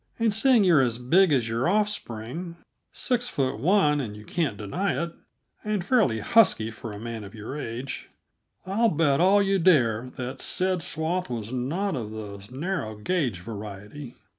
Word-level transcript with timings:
And, 0.17 0.33
seeing 0.33 0.63
you're 0.63 0.81
as 0.81 0.97
big 0.97 1.31
as 1.31 1.47
your 1.47 1.69
offspring 1.69 2.55
six 2.91 3.29
foot 3.29 3.59
one, 3.59 4.01
and 4.01 4.17
you 4.17 4.25
can't 4.25 4.57
deny 4.57 4.99
it 4.99 5.13
and 5.63 5.85
fairly 5.85 6.21
husky 6.21 6.71
for 6.71 6.91
a 6.91 6.97
man 6.99 7.23
of 7.23 7.35
your 7.35 7.55
age, 7.55 8.09
I'll 8.65 8.89
bet 8.89 9.21
all 9.21 9.43
you 9.43 9.59
dare 9.59 10.09
that 10.15 10.41
said 10.41 10.81
swath 10.81 11.29
was 11.29 11.53
not 11.53 11.95
of 11.95 12.09
the 12.09 12.41
narrow 12.51 12.95
gage 12.95 13.41
variety. 13.41 14.15